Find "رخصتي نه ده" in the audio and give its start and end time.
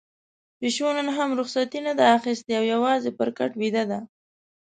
1.39-2.05